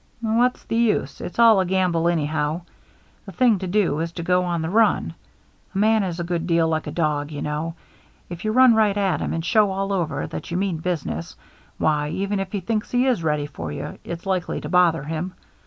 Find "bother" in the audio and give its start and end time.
14.69-15.03